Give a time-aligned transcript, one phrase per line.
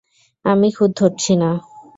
[0.45, 1.49] আমি খুঁত ধরছি না।